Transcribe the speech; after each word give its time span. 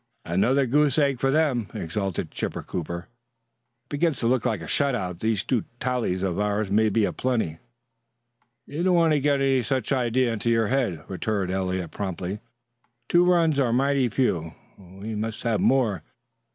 "Another 0.25 0.65
goose 0.65 0.97
egg 0.97 1.19
for 1.19 1.29
them," 1.29 1.67
exulted 1.75 2.31
Chipper 2.31 2.63
Cooper. 2.63 3.07
"It 3.85 3.89
begins 3.89 4.19
to 4.21 4.27
look 4.27 4.47
like 4.47 4.59
a 4.61 4.65
shut 4.65 4.95
out. 4.95 5.19
These 5.19 5.43
two 5.43 5.63
tallies 5.79 6.23
of 6.23 6.39
ours 6.39 6.71
may 6.71 6.89
be 6.89 7.05
a 7.05 7.13
plenty." 7.13 7.59
"You 8.65 8.81
don't 8.81 8.95
want 8.95 9.13
to 9.13 9.19
get 9.19 9.41
any 9.41 9.61
such 9.61 9.91
an 9.91 9.99
idea 9.99 10.33
into 10.33 10.49
your 10.49 10.69
head," 10.69 11.03
returned 11.07 11.51
Eliot 11.51 11.91
promptly. 11.91 12.39
"Two 13.09 13.23
runs 13.23 13.59
are 13.59 13.71
mighty 13.71 14.09
few; 14.09 14.55
we 14.79 15.13
must 15.13 15.43
have 15.43 15.61
more. 15.61 16.01